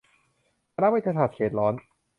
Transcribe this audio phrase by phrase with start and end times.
[0.75, 1.73] คณะเวชศาสตร์เขตร้อน